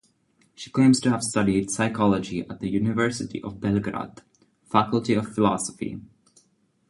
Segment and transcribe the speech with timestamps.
[0.55, 4.23] She claims to have studied psychology at the University of Belgrade
[4.67, 6.01] Faculty of Philosophy.